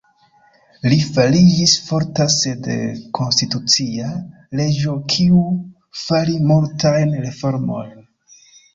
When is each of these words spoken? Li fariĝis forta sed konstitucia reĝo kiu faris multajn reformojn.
Li 0.85 0.95
fariĝis 1.17 1.75
forta 1.89 2.27
sed 2.37 2.71
konstitucia 3.19 4.09
reĝo 4.63 4.99
kiu 5.15 5.47
faris 6.09 6.45
multajn 6.55 7.19
reformojn. 7.31 7.99